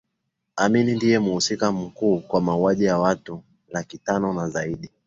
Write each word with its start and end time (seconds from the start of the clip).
Amin 0.55 0.95
ndiye 0.95 1.19
mhusika 1.19 1.71
mkuu 1.71 2.19
kwa 2.19 2.41
mauaji 2.41 2.85
ya 2.85 2.97
watu 2.99 3.43
laki 3.71 3.97
tano 3.97 4.33
na 4.33 4.49
zaidi 4.49 4.89